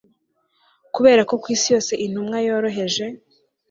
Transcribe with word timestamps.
Kuberako 0.93 1.33
kwisi 1.43 1.65
yose 1.73 1.93
intumwa 2.05 2.37
yoroheje 2.45 3.05